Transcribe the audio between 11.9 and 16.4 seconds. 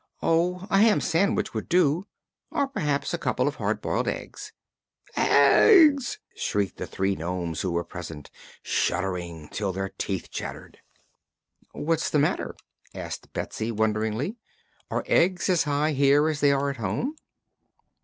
the matter?" asked Betsy wonderingly. "Are eggs as high here as